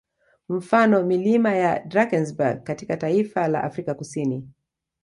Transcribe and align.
Mfano 0.49 1.03
milima 1.03 1.53
ya 1.53 1.79
Drankesberg 1.79 2.63
katika 2.63 2.97
taifa 2.97 3.47
la 3.47 3.63
Afrika 3.63 3.93
Kusini 3.93 4.47